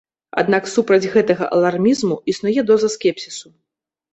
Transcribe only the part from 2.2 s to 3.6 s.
існуе доза скепсісу.